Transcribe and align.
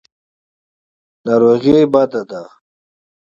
ناروغي 1.25 1.77
بده 1.93 2.21
ده. 2.29 2.41